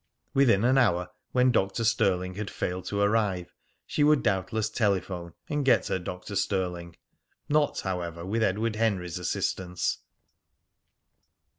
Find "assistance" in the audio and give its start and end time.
9.19-9.99